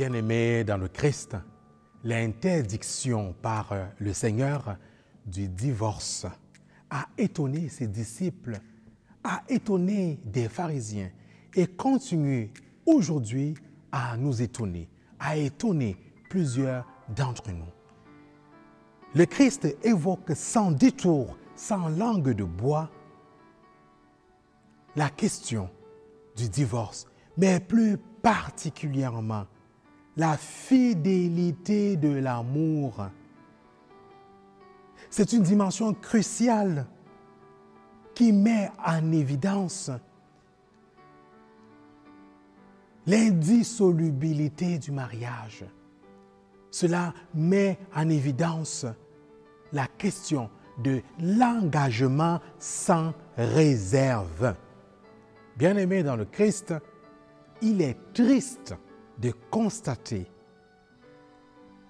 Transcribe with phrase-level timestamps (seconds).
[0.00, 1.36] Bien-aimés dans le Christ,
[2.04, 4.78] l'interdiction par le Seigneur
[5.26, 6.24] du divorce
[6.88, 8.60] a étonné ses disciples,
[9.22, 11.10] a étonné des pharisiens
[11.54, 12.50] et continue
[12.86, 13.52] aujourd'hui
[13.92, 15.98] à nous étonner, à étonner
[16.30, 17.70] plusieurs d'entre nous.
[19.14, 22.88] Le Christ évoque sans détour, sans langue de bois,
[24.96, 25.68] la question
[26.36, 27.06] du divorce,
[27.36, 29.44] mais plus particulièrement
[30.16, 33.08] la fidélité de l'amour.
[35.08, 36.86] C'est une dimension cruciale
[38.14, 39.90] qui met en évidence
[43.06, 45.64] l'indissolubilité du mariage.
[46.70, 48.86] Cela met en évidence
[49.72, 54.54] la question de l'engagement sans réserve.
[55.56, 56.74] Bien-aimé dans le Christ,
[57.62, 58.74] il est triste
[59.20, 60.26] de constater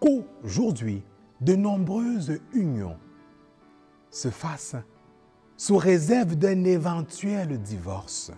[0.00, 1.03] qu'aujourd'hui,
[1.41, 2.98] de nombreuses unions
[4.11, 4.77] se fassent
[5.56, 8.33] sous réserve d'un éventuel divorce,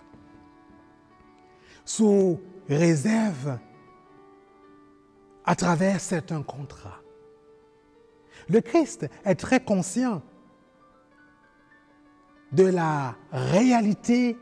[1.85, 3.57] sous réserve
[5.45, 7.01] à travers certains contrats.
[8.49, 10.21] Le Christ est très conscient
[12.51, 14.37] de la réalité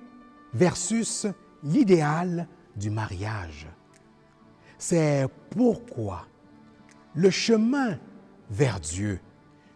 [0.54, 1.28] versus
[1.64, 3.68] l'idéal du mariage.
[4.84, 6.26] C'est pourquoi
[7.14, 8.00] le chemin
[8.50, 9.20] vers Dieu,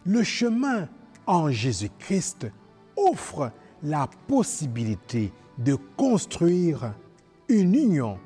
[0.04, 0.88] le chemin
[1.28, 2.48] en Jésus-Christ
[2.96, 3.52] offre
[3.84, 6.92] la possibilité de construire
[7.48, 8.18] une union,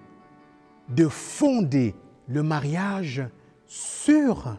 [0.88, 1.94] de fonder
[2.28, 3.28] le mariage
[3.66, 4.56] sur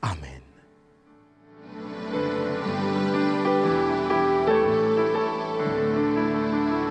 [0.00, 0.49] Amén.